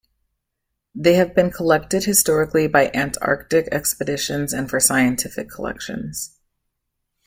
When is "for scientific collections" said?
4.67-6.39